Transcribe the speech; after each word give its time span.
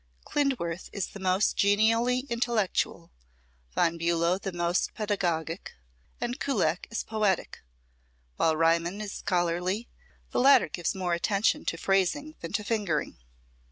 Klindworth 0.25 0.89
is 0.91 1.05
the 1.09 1.19
most 1.19 1.55
genially 1.55 2.21
intellectual, 2.27 3.11
Von 3.75 3.99
Bulow 3.99 4.39
the 4.39 4.51
most 4.51 4.95
pedagogic, 4.95 5.73
and 6.19 6.39
Kullak 6.39 6.87
is 6.89 7.03
poetic, 7.03 7.59
while 8.35 8.57
Riemann 8.57 8.99
is 8.99 9.13
scholarly; 9.13 9.87
the 10.31 10.39
latter 10.39 10.69
gives 10.69 10.95
more 10.95 11.13
attention 11.13 11.65
to 11.65 11.77
phrasing 11.77 12.33
than 12.39 12.51
to 12.53 12.63
fingering. 12.63 13.19